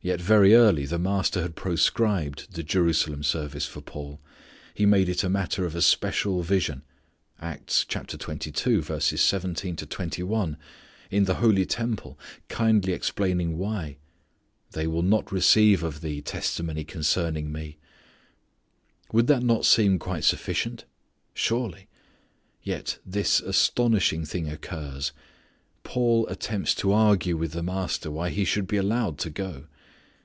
[0.00, 4.22] Yet very early the Master had proscribed the Jerusalem service for Paul.
[4.72, 6.82] He made it a matter of a special vision,
[7.42, 8.36] in the
[11.36, 12.18] holy temple,
[12.48, 13.98] kindly explaining why.
[14.70, 17.76] "They will not receive of thee testimony concerning Me."
[19.12, 20.86] Would that not seem quite sufficient?
[21.34, 21.86] Surely.
[22.62, 25.12] Yet this astonishing thing occurs:
[25.82, 29.66] Paul attempts to argue with the Master why he should be allowed to go.